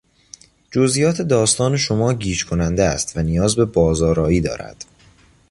[0.71, 4.85] جزئیات داستان شما گیج کننده است و نیاز به بازآرایی دارد.